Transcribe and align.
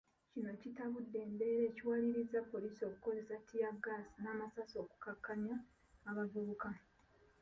Kino 0.31 0.51
kitabudde 0.61 1.17
embeera 1.27 1.63
ekiwalirizza 1.69 2.39
poliisi 2.51 2.81
okukozesa 2.89 3.35
ttiyaggaasi 3.41 4.15
n’amasasi 4.23 4.75
okukakkaanya 4.83 5.55
abavubuka. 6.09 6.69